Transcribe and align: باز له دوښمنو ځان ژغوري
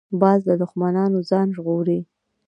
باز 0.21 0.39
له 0.49 0.55
دوښمنو 0.61 1.19
ځان 1.29 1.47
ژغوري 1.55 1.99